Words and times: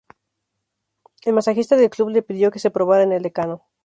El 1.21 1.33
masajista 1.33 1.75
del 1.77 1.91
club 1.91 2.09
le 2.09 2.23
pidió 2.23 2.49
que 2.49 2.57
se 2.57 2.71
probara 2.71 3.03
en 3.03 3.11
el 3.11 3.21
"decano". 3.21 3.67